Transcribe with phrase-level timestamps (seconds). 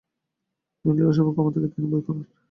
[0.85, 2.23] নীলুর এই অস্বাভাবিক ক্ষমতাকে তিনি ভয় করেন।